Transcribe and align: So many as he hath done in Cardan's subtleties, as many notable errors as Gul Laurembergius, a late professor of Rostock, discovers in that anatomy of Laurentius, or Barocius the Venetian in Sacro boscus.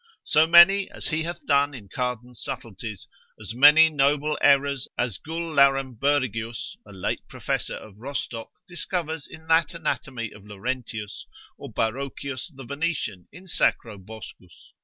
So 0.23 0.47
many 0.47 0.89
as 0.89 1.09
he 1.09 1.21
hath 1.21 1.45
done 1.45 1.75
in 1.75 1.87
Cardan's 1.87 2.41
subtleties, 2.41 3.07
as 3.39 3.53
many 3.53 3.87
notable 3.91 4.35
errors 4.41 4.87
as 4.97 5.19
Gul 5.19 5.53
Laurembergius, 5.55 6.75
a 6.87 6.91
late 6.91 7.21
professor 7.27 7.75
of 7.75 7.99
Rostock, 7.99 8.49
discovers 8.67 9.27
in 9.27 9.45
that 9.45 9.75
anatomy 9.75 10.31
of 10.31 10.43
Laurentius, 10.43 11.27
or 11.55 11.71
Barocius 11.71 12.47
the 12.47 12.65
Venetian 12.65 13.27
in 13.31 13.45
Sacro 13.45 13.99
boscus. 13.99 14.71